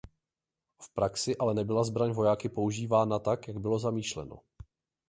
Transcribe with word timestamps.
V 0.81 0.89
praxi 0.89 1.37
ale 1.37 1.53
nebyla 1.53 1.83
zbraň 1.83 2.11
vojáky 2.11 2.49
používána 2.49 3.19
tak 3.19 3.47
jak 3.47 3.57
bylo 3.57 3.79
zamýšleno. 3.79 4.39